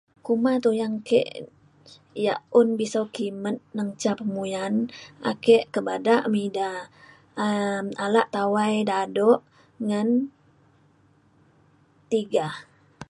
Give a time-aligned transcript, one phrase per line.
[0.25, 1.21] kuma tuyang ke
[2.25, 4.73] yak un bisau kimet neng ca pemuyan
[5.31, 6.69] ake ke bada me ida
[7.45, 9.29] um ala tawai dado
[9.87, 10.09] ngan
[12.11, 12.47] tiga